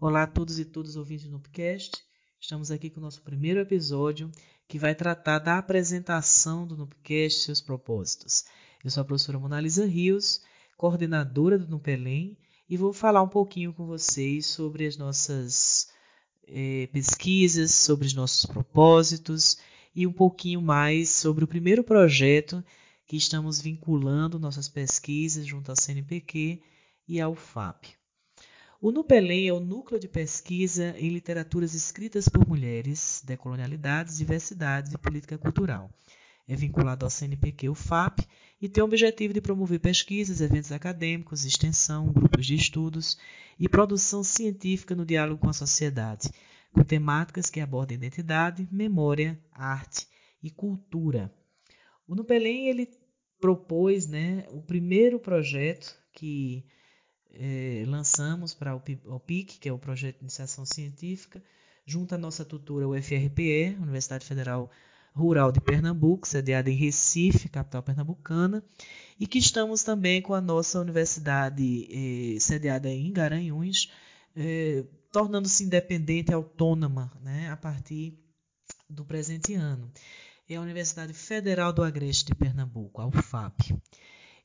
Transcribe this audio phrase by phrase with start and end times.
[0.00, 1.90] Olá a todos e todas ouvintes do Nupcast.
[2.40, 4.30] Estamos aqui com o nosso primeiro episódio,
[4.68, 8.44] que vai tratar da apresentação do Nupcast e seus propósitos.
[8.84, 10.40] Eu sou a professora Monalisa Rios,
[10.76, 12.38] coordenadora do Nupelém,
[12.70, 15.88] e vou falar um pouquinho com vocês sobre as nossas
[16.46, 19.58] eh, pesquisas, sobre os nossos propósitos
[19.92, 22.64] e um pouquinho mais sobre o primeiro projeto
[23.04, 26.62] que estamos vinculando nossas pesquisas junto ao CNPq
[27.08, 27.97] e ao FAP.
[28.80, 34.98] O NUPELEM é o Núcleo de Pesquisa em Literaturas Escritas por Mulheres, Decolonialidades, Diversidades e
[34.98, 35.90] Política Cultural.
[36.46, 38.20] É vinculado ao CNPq, o FAP,
[38.62, 43.18] e tem o objetivo de promover pesquisas, eventos acadêmicos, extensão, grupos de estudos
[43.58, 46.30] e produção científica no diálogo com a sociedade,
[46.72, 50.06] com temáticas que abordam identidade, memória, arte
[50.40, 51.34] e cultura.
[52.06, 52.88] O NUPELEM ele
[53.40, 56.64] propôs né, o primeiro projeto que
[57.34, 61.42] é, lançamos para o PIC, que é o Projeto de Iniciação Científica,
[61.84, 64.70] junto à nossa tutora UFRPE, Universidade Federal
[65.14, 68.62] Rural de Pernambuco, sediada em Recife, capital pernambucana,
[69.18, 73.90] e que estamos também com a nossa universidade eh, sediada em Garanhuns,
[74.36, 78.16] eh, tornando-se independente e autônoma né, a partir
[78.88, 79.90] do presente ano.
[80.48, 83.74] É a Universidade Federal do Agreste de Pernambuco, a UFAP.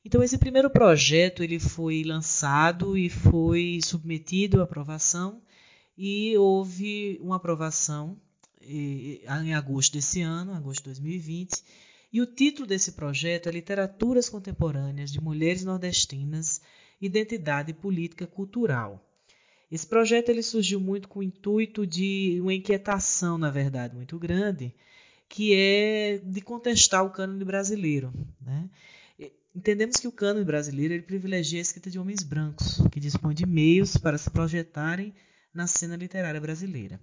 [0.05, 5.41] Então esse primeiro projeto ele foi lançado e foi submetido à aprovação
[5.97, 8.19] e houve uma aprovação
[8.61, 11.63] em agosto desse ano, agosto de 2020.
[12.11, 16.61] E o título desse projeto é Literaturas Contemporâneas de Mulheres Nordestinas,
[17.01, 19.03] Identidade Política Cultural.
[19.71, 24.75] Esse projeto ele surgiu muito com o intuito de uma inquietação, na verdade, muito grande,
[25.27, 28.13] que é de contestar o cânone brasileiro.
[28.39, 28.69] Né?
[29.55, 33.95] Entendemos que o cânone brasileiro privilegia a escrita de homens brancos, que dispõem de meios
[33.97, 35.13] para se projetarem
[35.53, 36.99] na cena literária brasileira.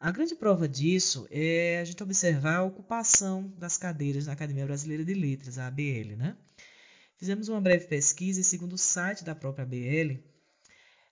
[0.00, 5.04] A grande prova disso é a gente observar a ocupação das cadeiras na Academia Brasileira
[5.04, 6.16] de Letras, a ABL.
[6.16, 6.36] Né?
[7.16, 10.18] Fizemos uma breve pesquisa e, segundo o site da própria ABL,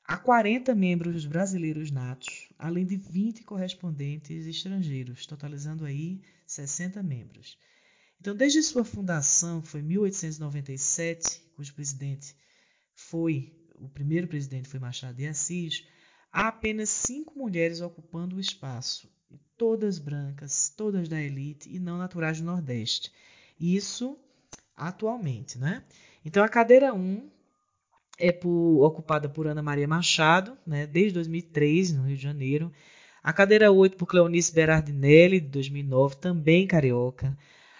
[0.05, 7.59] há 40 membros brasileiros natos, além de 20 correspondentes estrangeiros, totalizando aí 60 membros.
[8.21, 12.35] Então, desde sua fundação, foi em 1897, cujo presidente
[12.95, 15.87] foi, o primeiro presidente foi Machado de Assis,
[16.33, 19.09] há apenas cinco mulheres ocupando o espaço,
[19.57, 23.13] todas brancas, todas da elite e não naturais do Nordeste.
[23.59, 24.19] Isso
[24.77, 25.85] atualmente, né?
[26.25, 27.31] Então, a cadeira 1
[28.19, 32.73] é por, ocupada por Ana Maria Machado, né, desde 2003, no Rio de Janeiro.
[33.23, 37.37] A cadeira 8 por Cleonice Berardinelli, de 2009, também carioca.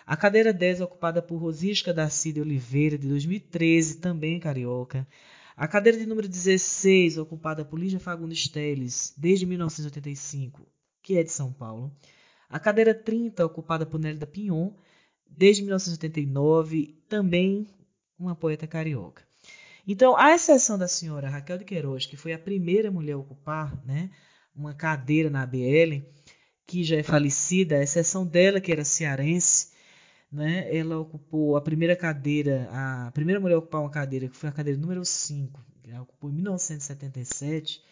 [0.09, 5.07] A cadeira 10 é ocupada por Rosisca da Cida Oliveira, de 2013, também carioca.
[5.55, 10.67] A cadeira de número 16, ocupada por Lígia Fagundes Teles, desde 1985,
[11.03, 11.95] que é de São Paulo.
[12.49, 14.71] A cadeira 30, ocupada por Nélida Pinhon,
[15.29, 17.67] desde 1989, também
[18.19, 19.23] uma poeta carioca.
[19.87, 23.79] Então, à exceção da senhora Raquel de Queiroz, que foi a primeira mulher a ocupar
[23.85, 24.09] né,
[24.57, 26.03] uma cadeira na ABL,
[26.67, 29.77] que já é falecida, à exceção dela, que era cearense,
[30.31, 30.75] né?
[30.75, 34.53] Ela ocupou a primeira cadeira, a primeira mulher a ocupar uma cadeira, que foi a
[34.53, 37.83] cadeira número 5, que ela ocupou em 1977.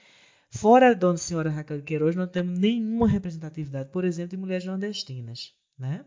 [0.51, 5.53] Fora a dona senhora Raquel Queiroz, não temos nenhuma representatividade, por exemplo, de mulheres nordestinas,
[5.79, 6.05] né?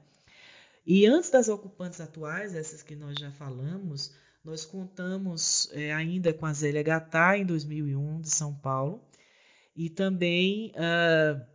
[0.86, 6.46] E antes das ocupantes atuais, essas que nós já falamos, nós contamos é, ainda com
[6.46, 9.04] a Zélia Gatá, em 2001, de São Paulo,
[9.76, 11.46] e também uh,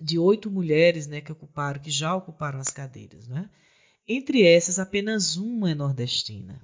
[0.00, 3.28] de oito mulheres né, que ocuparam, que já ocuparam as cadeiras.
[3.28, 3.48] Né?
[4.08, 6.62] Entre essas, apenas uma é nordestina.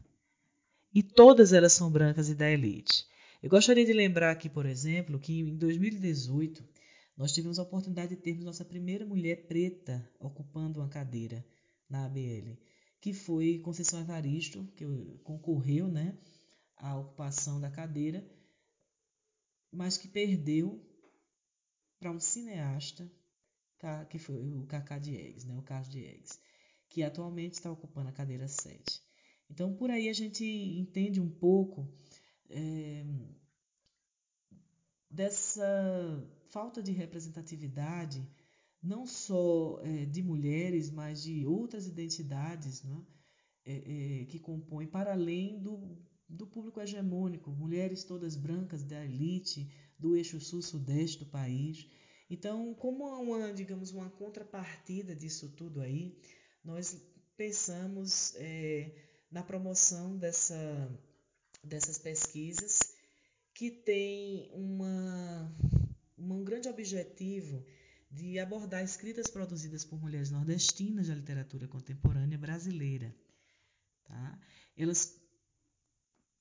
[0.95, 3.05] E todas elas são brancas e da elite.
[3.43, 6.63] Eu gostaria de lembrar aqui, por exemplo, que em 2018
[7.17, 11.45] nós tivemos a oportunidade de termos nossa primeira mulher preta ocupando uma cadeira
[11.89, 12.57] na ABL,
[13.01, 14.85] que foi Conceição Evaristo, que
[15.25, 16.17] concorreu né,
[16.77, 18.25] à ocupação da cadeira,
[19.73, 20.81] mas que perdeu
[21.99, 23.11] para um cineasta,
[24.09, 26.39] que foi o Cacá Diegues, né, o Carlos Diegues
[26.93, 29.03] que atualmente está ocupando a cadeira 7.
[29.51, 31.91] Então, por aí a gente entende um pouco
[32.51, 33.03] é,
[35.11, 35.65] dessa
[36.51, 38.29] falta de representatividade,
[38.83, 43.07] não só é, de mulheres, mas de outras identidades né,
[43.65, 45.97] é, que compõem, para além do,
[46.29, 49.67] do público hegemônico, mulheres todas brancas da elite,
[49.99, 51.89] do eixo sul-sudeste do país.
[52.29, 56.19] Então, como uma, digamos, uma contrapartida disso tudo aí,
[56.65, 56.97] nós
[57.37, 58.91] pensamos é,
[59.31, 60.91] na promoção dessa,
[61.63, 62.79] dessas pesquisas
[63.55, 65.55] que tem uma,
[66.69, 67.65] objetivo
[68.11, 73.15] de abordar escritas produzidas por mulheres nordestinas da literatura contemporânea brasileira.
[74.05, 74.39] Tá?
[74.77, 75.19] Elas,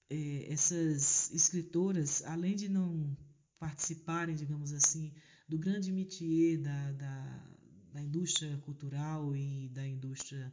[0.10, 3.16] é, essas escritoras, além de não
[3.58, 5.14] participarem, digamos assim,
[5.48, 7.48] do grande métier da, da,
[7.94, 10.52] da indústria cultural e da indústria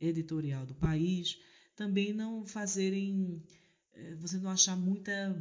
[0.00, 1.38] editorial do país,
[1.76, 3.42] também não fazerem,
[3.92, 5.36] é, você não achar muita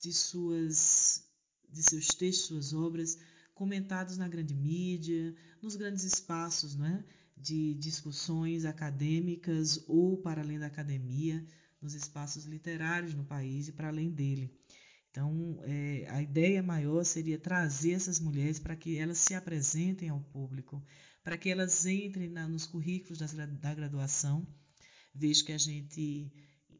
[0.00, 1.30] de suas
[1.72, 3.18] de seus textos, suas obras
[3.54, 7.04] comentados na grande mídia, nos grandes espaços é,
[7.36, 11.44] de discussões acadêmicas ou para além da academia,
[11.80, 14.54] nos espaços literários no país e para além dele.
[15.12, 20.20] Então, é, a ideia maior seria trazer essas mulheres para que elas se apresentem ao
[20.20, 20.82] público,
[21.22, 24.46] para que elas entrem na, nos currículos das, da graduação,
[25.14, 26.32] vez que a gente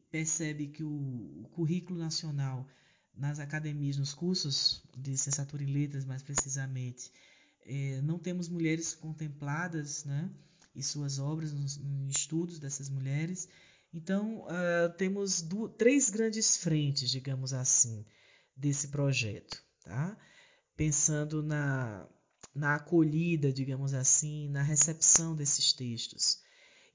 [0.09, 2.67] percebe que o, o currículo nacional
[3.15, 7.11] nas academias, nos cursos de licenciatura em letras, mais precisamente,
[7.61, 10.31] é, não temos mulheres contempladas, né?
[10.73, 13.47] E suas obras, nos, nos estudos dessas mulheres.
[13.93, 15.45] Então, uh, temos
[15.77, 18.03] três grandes frentes, digamos assim,
[18.55, 20.17] desse projeto, tá?
[20.75, 22.07] Pensando na,
[22.53, 26.39] na acolhida, digamos assim, na recepção desses textos.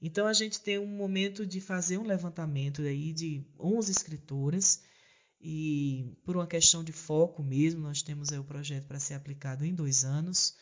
[0.01, 4.81] Então, a gente tem um momento de fazer um levantamento aí de 11 escritoras
[5.41, 9.73] e por uma questão de foco mesmo, nós temos o projeto para ser aplicado em
[9.73, 10.55] dois anos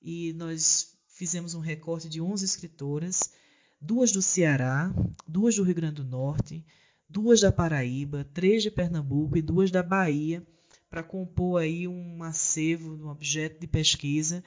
[0.00, 3.32] e nós fizemos um recorte de 11 escritoras,
[3.80, 4.92] duas do Ceará,
[5.26, 6.64] duas do Rio Grande do Norte,
[7.12, 10.42] duas da Paraíba, três de Pernambuco e duas da Bahia,
[10.88, 14.42] para compor aí um acervo, um objeto de pesquisa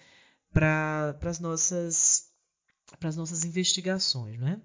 [0.51, 2.31] para as nossas,
[2.99, 4.39] para as nossas investigações.
[4.39, 4.59] Né?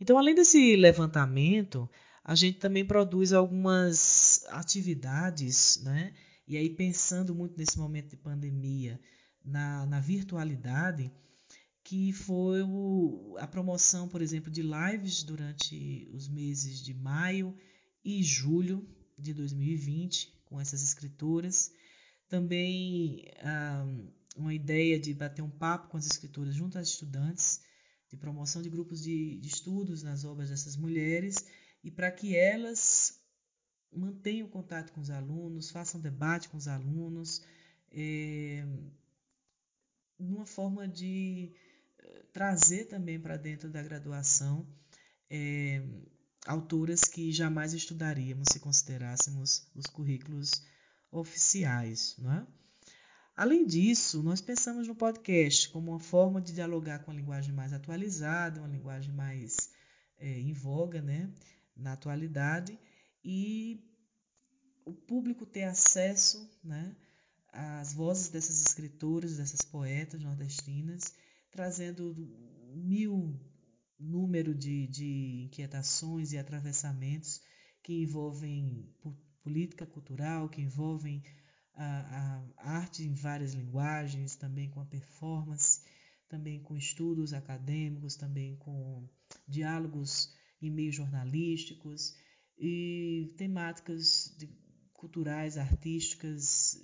[0.00, 1.88] Então, além desse levantamento,
[2.24, 6.12] a gente também produz algumas atividades, né?
[6.48, 9.00] E aí, pensando muito nesse momento de pandemia,
[9.44, 11.12] na, na virtualidade,
[11.86, 17.56] que foi o, a promoção, por exemplo, de lives durante os meses de maio
[18.04, 18.84] e julho
[19.16, 21.72] de 2020, com essas escritoras.
[22.28, 23.24] Também
[24.36, 27.60] uma ideia de bater um papo com as escritoras junto às estudantes,
[28.08, 31.36] de promoção de grupos de, de estudos nas obras dessas mulheres
[31.84, 33.20] e para que elas
[33.92, 37.46] mantenham contato com os alunos, façam debate com os alunos,
[37.92, 38.66] é,
[40.18, 41.54] numa forma de
[42.36, 44.66] trazer também para dentro da graduação
[45.30, 45.82] é,
[46.46, 50.50] autoras que jamais estudaríamos se considerássemos os currículos
[51.10, 52.14] oficiais.
[52.18, 52.46] Não é?
[53.34, 57.72] Além disso, nós pensamos no podcast como uma forma de dialogar com a linguagem mais
[57.72, 59.70] atualizada, uma linguagem mais
[60.18, 61.32] é, em voga, né?
[61.74, 62.78] na atualidade
[63.24, 63.82] e
[64.84, 66.94] o público ter acesso né,
[67.50, 71.14] às vozes dessas escritoras, dessas poetas nordestinas,
[71.50, 72.14] trazendo
[72.74, 73.38] mil
[73.98, 77.40] número de, de inquietações e atravessamentos
[77.82, 78.92] que envolvem
[79.42, 81.22] política cultural, que envolvem
[81.74, 85.82] a, a arte em várias linguagens, também com a performance,
[86.28, 89.08] também com estudos acadêmicos, também com
[89.46, 92.14] diálogos em meios jornalísticos
[92.58, 94.48] e temáticas de,
[94.92, 96.76] culturais, artísticas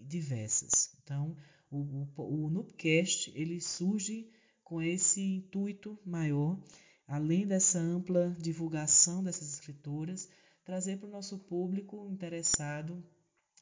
[0.00, 0.94] diversas.
[1.02, 1.36] Então,
[1.72, 4.30] o, o, o Nupcast ele surge
[4.62, 6.62] com esse intuito maior,
[7.06, 10.28] além dessa ampla divulgação dessas escritoras,
[10.64, 13.02] trazer para o nosso público interessado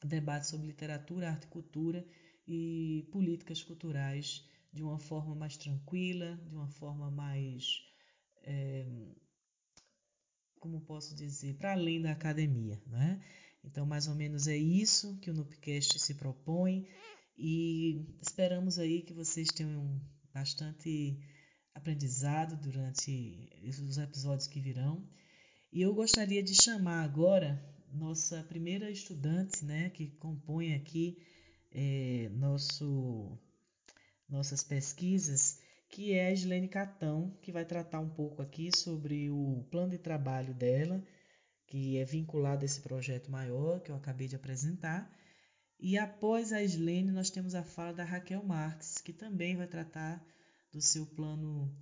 [0.03, 2.05] debates sobre literatura, arte e cultura
[2.47, 7.83] e políticas culturais de uma forma mais tranquila, de uma forma mais
[8.43, 8.85] é,
[10.59, 12.81] como posso dizer, para além da academia.
[12.85, 13.19] Né?
[13.63, 16.87] Então, mais ou menos é isso que o Nupcast se propõe
[17.43, 19.99] e esperamos aí que vocês tenham
[20.31, 21.17] bastante
[21.73, 25.03] aprendizado durante os episódios que virão.
[25.73, 27.59] E eu gostaria de chamar agora
[27.91, 31.17] nossa primeira estudante, né, que compõe aqui
[31.71, 33.35] é, nosso,
[34.29, 39.65] nossas pesquisas, que é a Islene Catão, que vai tratar um pouco aqui sobre o
[39.71, 41.03] plano de trabalho dela,
[41.65, 45.11] que é vinculado a esse projeto maior que eu acabei de apresentar.
[45.81, 50.23] E após a Islene, nós temos a fala da Raquel Marques, que também vai tratar
[50.71, 51.75] do seu plano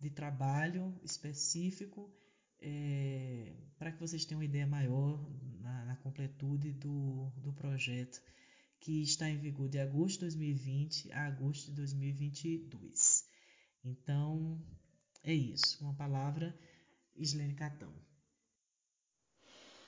[0.00, 2.10] de trabalho específico,
[2.58, 5.22] é, para que vocês tenham uma ideia maior
[5.60, 8.22] na, na completude do, do projeto,
[8.80, 13.28] que está em vigor de agosto de 2020 a agosto de 2022.
[13.84, 14.64] Então,
[15.22, 15.84] é isso.
[15.84, 16.58] Uma palavra,
[17.14, 17.92] Islene Catão.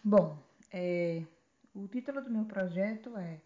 [0.05, 0.39] Bom,
[0.71, 1.25] é,
[1.73, 3.41] o título do meu projeto é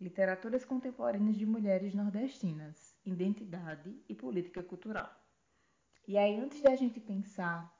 [0.00, 5.10] Literaturas Contemporâneas de Mulheres Nordestinas, Identidade e Política Cultural.
[6.06, 7.76] E aí, antes da gente pensar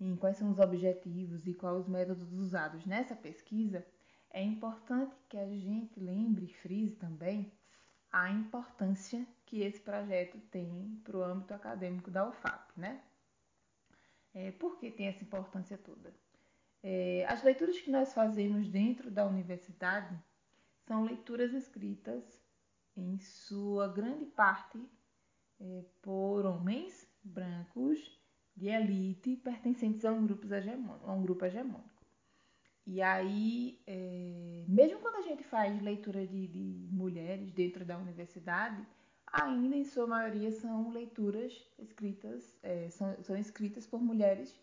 [0.00, 3.86] em quais são os objetivos e quais os métodos usados nessa pesquisa,
[4.30, 7.52] é importante que a gente lembre e frise também
[8.10, 13.00] a importância que esse projeto tem para o âmbito acadêmico da UFAP, né?
[14.34, 16.12] É, por que tem essa importância toda?
[16.82, 20.18] É, as leituras que nós fazemos dentro da universidade
[20.86, 22.22] são leituras escritas,
[22.96, 24.78] em sua grande parte,
[25.60, 28.20] é, por homens brancos
[28.56, 31.10] de elite pertencentes a um grupo hegemônico.
[31.10, 31.90] Um grupo hegemônico.
[32.84, 38.84] E aí, é, mesmo quando a gente faz leitura de, de mulheres dentro da universidade,
[39.32, 44.54] ainda em sua maioria são leituras escritas, é, são, são escritas por mulheres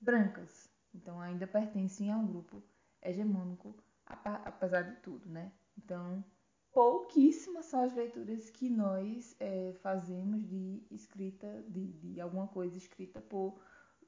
[0.00, 0.70] brancas.
[0.94, 2.62] Então ainda pertencem a um grupo
[3.02, 3.74] hegemônico,
[4.08, 5.52] apesar de tudo, né?
[5.76, 6.24] Então,
[6.72, 13.20] pouquíssimas são as leituras que nós é, fazemos de escrita, de, de, alguma coisa escrita
[13.20, 13.60] por,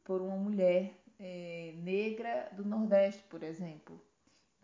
[0.04, 4.00] por uma mulher é, negra do Nordeste, por exemplo.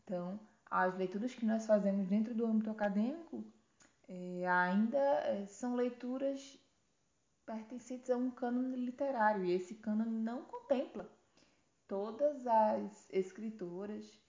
[0.03, 0.39] Então,
[0.71, 3.45] as leituras que nós fazemos dentro do âmbito acadêmico
[4.09, 6.59] é, ainda é, são leituras
[7.45, 11.09] pertencentes a um cânone literário, e esse cânone não contempla
[11.87, 14.26] todas as escritoras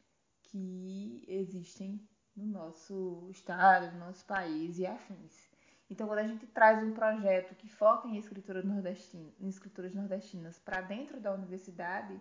[0.47, 1.99] que existem
[2.35, 5.49] no nosso estado, no nosso país e afins.
[5.89, 10.59] Então, quando a gente traz um projeto que foca em escrituras nordestinas, em escrituras nordestinas
[10.59, 12.19] para dentro da universidade,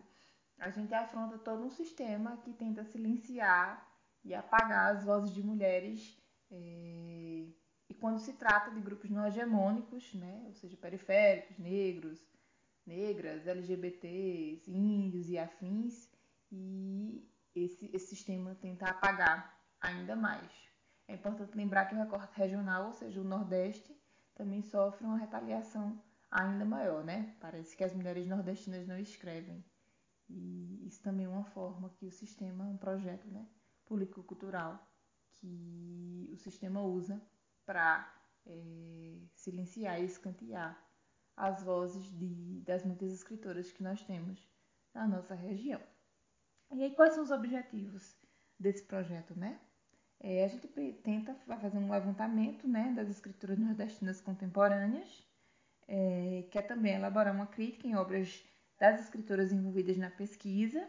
[0.59, 3.87] a gente afronta todo um sistema que tenta silenciar
[4.25, 6.17] e apagar as vozes de mulheres.
[6.51, 7.49] É...
[7.89, 12.21] E quando se trata de grupos não hegemônicos, né, ou seja, periféricos, negros,
[12.85, 16.09] negras, LGBTs, índios e afins,
[16.51, 17.29] e
[17.65, 20.51] esse, esse sistema tenta apagar ainda mais.
[21.09, 23.97] É importante lembrar que o recorte regional, ou seja, o Nordeste,
[24.35, 27.35] também sofre uma retaliação ainda maior, né?
[27.41, 29.65] Parece que as mulheres nordestinas não escrevem.
[30.29, 33.47] E isso também é uma forma que o sistema, um projeto né,
[33.87, 34.85] político-cultural,
[35.37, 37.23] que o sistema usa
[37.65, 38.13] para
[38.45, 40.77] é, silenciar e escantear
[41.37, 44.49] as vozes de, das muitas escritoras que nós temos
[44.93, 45.81] na nossa região.
[46.73, 48.17] E aí, quais são os objetivos
[48.59, 49.59] desse projeto, né?
[50.21, 50.67] É, a gente
[51.03, 55.25] tenta fazer um levantamento né, das escrituras nordestinas contemporâneas,
[55.87, 58.45] é, quer também elaborar uma crítica em obras
[58.79, 60.89] das escritoras envolvidas na pesquisa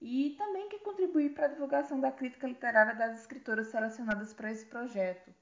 [0.00, 4.66] e também quer contribuir para a divulgação da crítica literária das escritoras selecionadas para esse
[4.66, 5.32] projeto.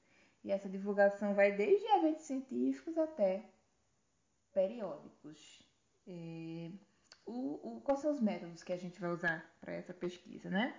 [0.45, 3.45] E essa divulgação vai desde eventos científicos até
[4.53, 5.67] periódicos.
[6.07, 6.71] É,
[7.27, 10.75] o, o, quais são os métodos que a gente vai usar para essa pesquisa, né?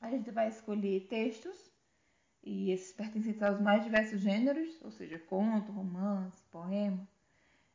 [0.00, 1.70] A gente vai escolher textos,
[2.42, 7.06] e esses pertencentes aos mais diversos gêneros, ou seja, conto, romance, poema,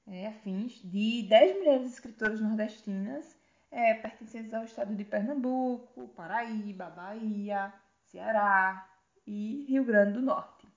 [0.08, 3.38] é, afins, de 10 mulheres escritoras nordestinas
[3.70, 7.74] é, pertencentes ao estado de Pernambuco, Paraíba, Bahia,
[8.06, 8.90] Ceará
[9.26, 10.68] e Rio Grande do Norte.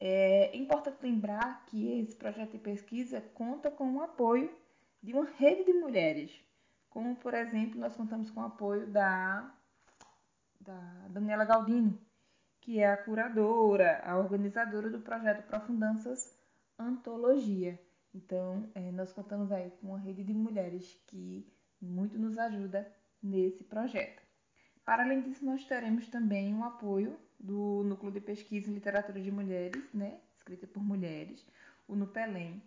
[0.00, 4.50] É importante lembrar que esse projeto de pesquisa conta com o apoio
[5.02, 6.32] de uma rede de mulheres,
[6.90, 9.54] como, por exemplo, nós contamos com o apoio da
[10.60, 11.98] da Daniela Galdino,
[12.60, 16.36] que é a curadora, a organizadora do projeto Profundanças
[16.78, 17.80] Antologia.
[18.14, 21.50] Então, é, nós contamos aí com uma rede de mulheres que
[21.80, 22.90] muito nos ajuda
[23.22, 24.22] nesse projeto.
[24.84, 29.30] Para além disso, nós teremos também um apoio do Núcleo de Pesquisa em Literatura de
[29.30, 31.46] Mulheres, né, escrita por mulheres,
[31.86, 32.62] o NUPELEM,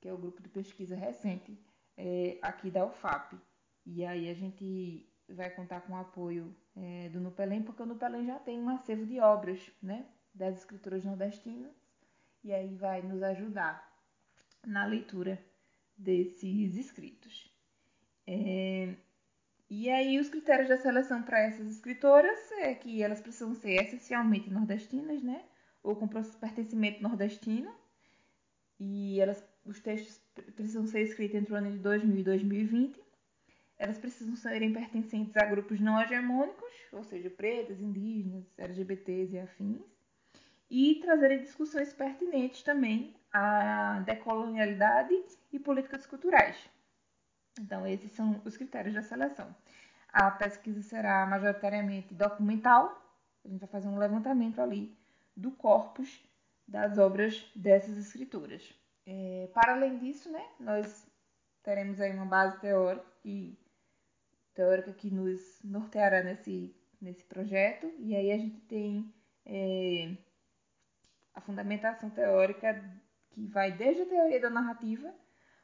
[0.00, 1.58] que é o grupo de pesquisa recente
[1.96, 3.36] é, aqui da UFAP.
[3.84, 8.26] E aí a gente vai contar com o apoio é, do Nupelém, porque o Nupelém
[8.26, 11.72] já tem um acervo de obras né, das escrituras nordestinas,
[12.44, 13.86] e aí vai nos ajudar
[14.64, 15.42] na leitura
[15.96, 17.52] desses escritos.
[18.26, 18.94] É,
[19.68, 24.50] e aí os critérios da seleção para essas escritoras é que elas precisam ser essencialmente
[24.50, 25.44] nordestinas, né?
[25.82, 27.74] Ou com pertencimento nordestino.
[28.78, 30.20] E elas, os textos
[30.54, 33.06] precisam ser escritos entre o ano de 2000 e 2020
[33.78, 39.82] elas precisam serem pertencentes a grupos não hegemônicos, ou seja, pretas, indígenas, LGBTs e afins,
[40.70, 45.14] e trazerem discussões pertinentes também à decolonialidade
[45.52, 46.56] e políticas culturais.
[47.60, 49.54] Então, esses são os critérios da seleção.
[50.08, 53.02] A pesquisa será majoritariamente documental,
[53.44, 54.96] a gente vai fazer um levantamento ali
[55.36, 56.24] do corpus
[56.66, 58.74] das obras dessas escritoras.
[59.06, 61.06] É, para além disso, né, nós
[61.62, 63.56] teremos aí uma base teórica e
[64.52, 67.92] teórica que nos norteará nesse, nesse projeto.
[67.98, 70.16] E aí a gente tem é,
[71.34, 72.82] a fundamentação teórica
[73.30, 75.14] que vai desde a teoria da narrativa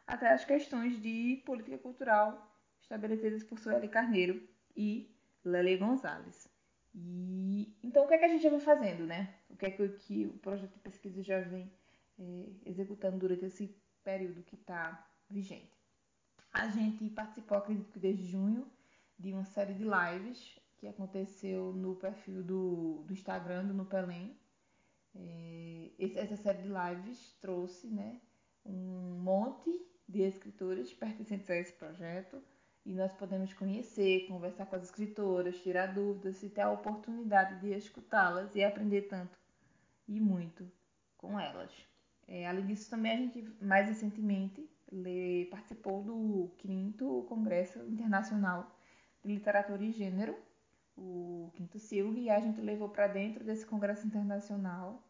[0.07, 4.47] até as questões de política cultural estabelecidas por Sueli Carneiro
[4.77, 6.49] e Lele Gonzalez.
[6.95, 9.35] E, então, o que é que a gente já vem fazendo, né?
[9.49, 11.73] O que é que, que o projeto de pesquisa já vem
[12.23, 13.75] é, executando durante esse
[14.05, 15.73] período que está vigente?
[16.53, 18.71] A gente participou, acredito que desde junho,
[19.19, 24.37] de uma série de lives que aconteceu no perfil do, do Instagram do Nupelém.
[25.15, 28.21] É, essa série de lives trouxe né,
[28.65, 29.71] um monte
[30.09, 32.43] de escritores pertencentes a esse projeto
[32.85, 37.73] e nós podemos conhecer, conversar com as escritoras, tirar dúvidas e ter a oportunidade de
[37.73, 39.39] escutá-las e aprender tanto
[40.09, 40.69] e muito
[41.17, 41.92] com elas.
[42.29, 48.71] É, além disso, também a gente, mais recentemente, lê, participou do 5 Congresso Internacional
[49.23, 50.37] de Literatura e Gênero,
[50.97, 55.03] o quinto SILG, e a gente levou para dentro desse congresso internacional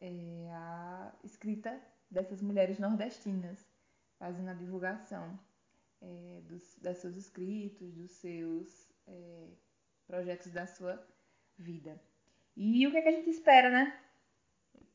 [0.00, 1.80] é, a escrita
[2.10, 3.66] dessas mulheres nordestinas,
[4.18, 5.38] fazendo a divulgação
[6.00, 9.48] é, dos, dos seus escritos, dos seus é,
[10.06, 11.02] projetos da sua
[11.58, 12.00] vida.
[12.56, 13.98] E o que, é que a gente espera, né?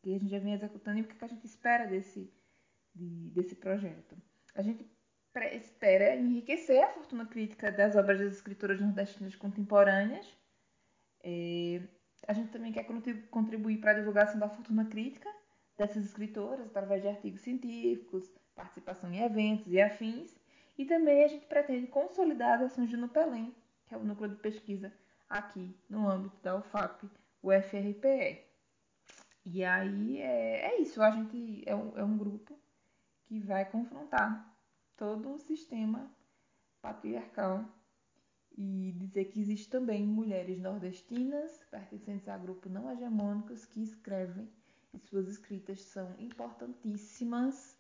[0.02, 2.32] Que a gente já vem executando e o que, a gente espera desse,
[2.96, 4.16] de, desse projeto.
[4.56, 4.90] A gente
[5.54, 10.26] espera enriquecer a fortuna crítica das obras das escritoras nordestinas contemporâneas.
[11.24, 11.82] É,
[12.28, 12.86] a gente também quer
[13.30, 15.30] contribuir para a divulgação da fortuna crítica
[15.78, 20.36] dessas escritoras através de artigos científicos, participação em eventos e afins.
[20.78, 23.54] E também a gente pretende consolidar as ações do Nupelém,
[23.88, 24.94] que é o núcleo de pesquisa
[25.30, 27.10] aqui no âmbito da UFAP,
[27.42, 28.49] o FRPE.
[29.52, 32.56] E aí é, é isso, a gente é um, é um grupo
[33.26, 34.56] que vai confrontar
[34.96, 36.08] todo o sistema
[36.82, 37.66] patriarcal
[38.56, 44.48] e dizer que existe também mulheres nordestinas pertencentes a grupos não hegemônicos que escrevem
[44.94, 47.76] e suas escritas são importantíssimas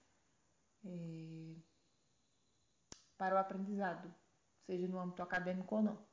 [0.83, 1.53] é,
[3.15, 4.11] para o aprendizado,
[4.65, 6.07] seja no âmbito acadêmico ou não.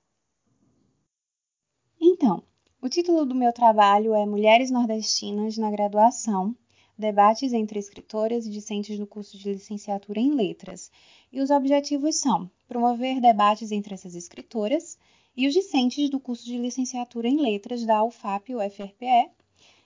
[1.98, 2.46] Então,
[2.86, 6.54] o título do meu trabalho é Mulheres Nordestinas na Graduação
[6.96, 10.88] debates entre escritoras e discentes do curso de licenciatura em letras.
[11.32, 14.96] E os objetivos são promover debates entre essas escritoras
[15.36, 19.30] e os discentes do curso de licenciatura em letras da UFAP e UFRPE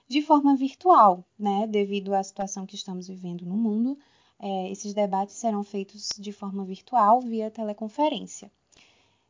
[0.07, 1.65] de forma virtual, né?
[1.65, 3.97] Devido à situação que estamos vivendo no mundo,
[4.39, 8.51] é, esses debates serão feitos de forma virtual via teleconferência.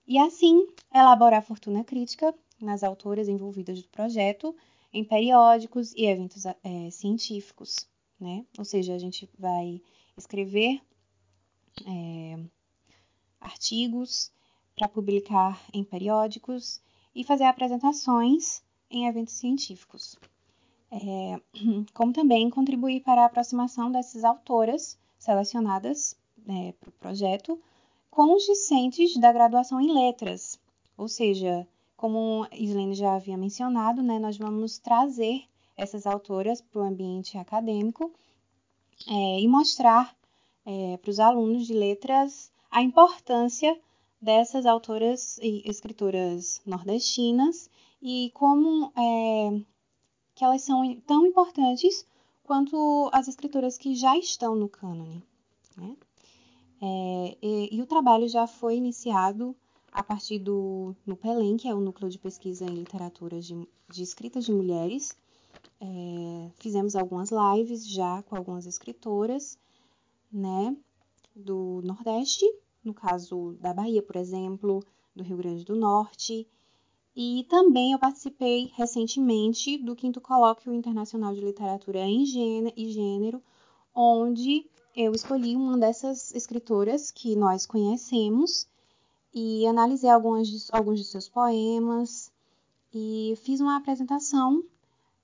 [0.05, 4.56] E assim, elaborar fortuna crítica nas autoras envolvidas do projeto
[4.93, 6.56] em periódicos e eventos é,
[6.91, 7.88] científicos,
[8.19, 8.45] né?
[8.58, 9.82] Ou seja, a gente vai
[10.17, 10.82] escrever
[11.86, 12.39] é,
[13.39, 14.32] artigos
[14.76, 16.82] para publicar em periódicos
[17.15, 20.17] e fazer apresentações em eventos científicos.
[20.91, 21.41] É,
[21.93, 27.62] como também contribuir para a aproximação dessas autoras selecionadas é, para o projeto
[28.10, 30.60] com os discentes da graduação em letras,
[30.97, 31.65] ou seja,
[32.01, 35.43] como Islene já havia mencionado, né, nós vamos trazer
[35.77, 38.11] essas autoras para o ambiente acadêmico
[39.07, 40.15] é, e mostrar
[40.65, 43.79] é, para os alunos de letras a importância
[44.19, 47.69] dessas autoras e escritoras nordestinas
[48.01, 49.61] e como é,
[50.33, 52.03] que elas são tão importantes
[52.43, 55.21] quanto as escritoras que já estão no cânone.
[55.77, 55.95] Né?
[56.81, 59.55] É, e, e, o trabalho já foi iniciado
[59.91, 64.51] a partir do NUPELEM, que é o Núcleo de Pesquisa em Literatura de, de de
[64.51, 65.17] Mulheres.
[65.80, 69.58] É, fizemos algumas lives já com algumas escritoras,
[70.32, 70.75] né,
[71.36, 72.45] do Nordeste,
[72.84, 76.47] no caso da Bahia, por exemplo, do Rio Grande do Norte.
[77.13, 83.43] E também eu participei recentemente do quinto colóquio internacional de literatura em gênero, e gênero,
[83.93, 88.70] onde eu escolhi uma dessas escritoras que nós conhecemos
[89.33, 92.31] e analisei alguns, alguns de seus poemas
[92.93, 94.63] e fiz uma apresentação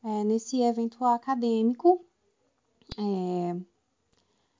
[0.03, 2.05] é, nesse evento acadêmico,
[2.97, 3.59] é,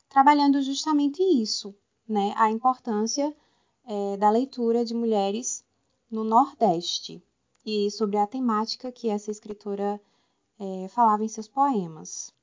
[0.09, 1.73] trabalhando justamente isso,
[2.07, 3.35] né, a importância
[3.85, 5.63] é, da leitura de mulheres
[6.11, 7.23] no Nordeste
[7.65, 10.01] e sobre a temática que essa escritora
[10.59, 12.33] é, falava em seus poemas.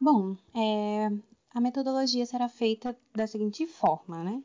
[0.00, 1.10] Bom, é,
[1.52, 4.42] a metodologia será feita da seguinte forma, né?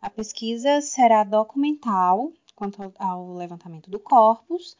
[0.00, 4.76] A pesquisa será documental quanto ao levantamento do corpus,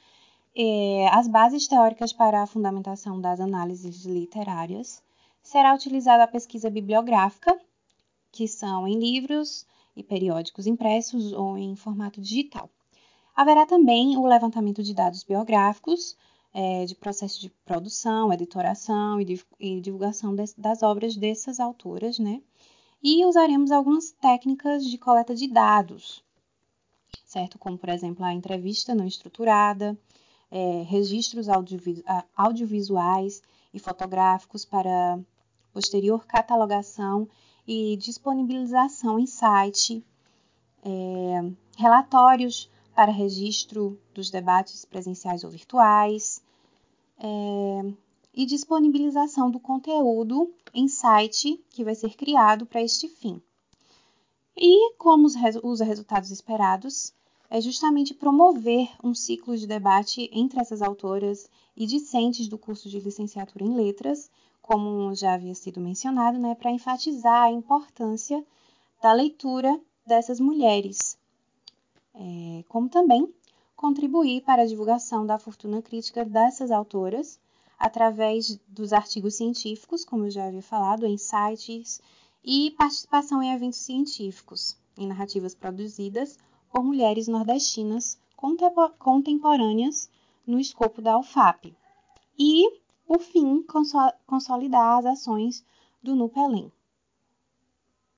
[0.55, 5.01] é, as bases teóricas para a fundamentação das análises literárias,
[5.41, 7.57] será utilizada a pesquisa bibliográfica,
[8.33, 12.69] que são em livros e periódicos impressos ou em formato digital.
[13.35, 16.17] Haverá também o levantamento de dados biográficos,
[16.53, 22.43] é, de processo de produção, editoração e, divulgação das obras dessas autoras, né?
[23.03, 26.25] E usaremos algumas técnicas de coleta de dados,
[27.25, 27.59] certo?
[27.59, 29.97] Como, por exemplo, a entrevista não estruturada,
[30.51, 32.03] é, registros audiovis
[32.37, 35.19] audiovisuais e fotográficos para
[35.73, 37.29] posterior catalogação
[37.67, 40.05] e disponibilização em site,
[40.83, 46.43] é, relatórios para registro dos debates presenciais ou virtuais,
[47.21, 47.93] é,
[48.35, 53.41] e disponibilização do conteúdo em site que vai ser criado para este fim.
[54.57, 57.13] E como os, os resultados esperados,
[57.51, 63.01] é justamente promover um ciclo de debate entre essas autoras e discentes do curso de
[63.01, 68.45] licenciatura em letras, como já havia sido mencionado, né, para enfatizar a importância
[69.01, 71.17] da leitura dessas mulheres,
[72.15, 73.33] é, como também
[73.77, 77.39] contribuir para a divulgação da fortuna crítica dessas autoras
[77.79, 82.01] através dos artigos científicos, como eu já havia falado, em sites
[82.45, 86.37] e participação em eventos científicos, em narrativas produzidas
[86.71, 88.19] por mulheres nordestinas
[88.99, 90.11] contemporâneas
[90.47, 91.77] no escopo da UFAP.
[92.39, 93.65] E, por fim,
[94.27, 95.65] consolidar as ações
[96.03, 96.73] do NUPELEM.